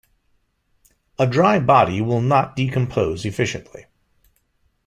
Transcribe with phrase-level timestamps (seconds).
[1.19, 3.85] A dry body will not decompose efficiently.